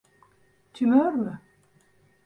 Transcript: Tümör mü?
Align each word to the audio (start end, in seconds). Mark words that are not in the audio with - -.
Tümör 0.73 1.13
mü? 1.13 1.39